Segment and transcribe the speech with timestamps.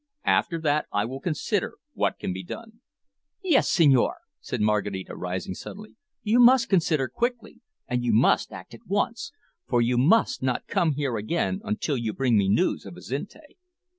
[0.25, 2.81] After that I will consider what can be done."
[3.43, 8.87] "Yes, Senhor," said Maraquita, rising suddenly, "you must consider quickly, and you must act at
[8.87, 9.31] once,
[9.67, 13.57] for you must not come here again until you bring me news of Azinte."